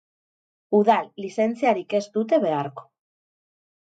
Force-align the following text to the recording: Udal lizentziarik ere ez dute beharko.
Udal 0.77 1.11
lizentziarik 1.25 1.95
ere 1.99 2.03
ez 2.05 2.09
dute 2.19 2.41
beharko. 2.47 2.91